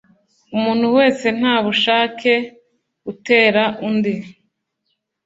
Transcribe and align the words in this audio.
Umuntu 0.55 0.85
wese 0.97 1.25
nta 1.39 1.55
bushake 1.65 2.33
utera 3.11 3.63
undi 3.87 4.13